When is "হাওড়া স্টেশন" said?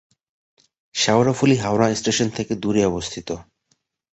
1.57-2.27